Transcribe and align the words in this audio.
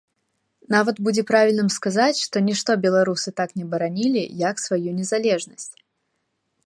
Нават 0.75 0.95
будзе 1.07 1.23
правільным 1.31 1.69
сказаць, 1.75 2.17
што 2.25 2.41
нішто 2.47 2.71
беларусы 2.85 3.29
так 3.43 3.49
не 3.59 3.65
баранілі, 3.75 4.23
як 4.49 4.55
сваю 4.67 4.89
незалежнасць. 5.03 5.71